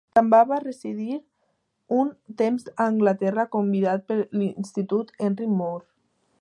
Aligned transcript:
També 0.17 0.37
va 0.51 0.57
residir 0.61 1.17
un 1.99 2.09
temps 2.41 2.65
a 2.71 2.89
Anglaterra 2.93 3.47
convidat 3.59 4.09
per 4.11 4.19
l'Institut 4.41 5.17
Henry 5.29 5.55
Moore. 5.63 5.85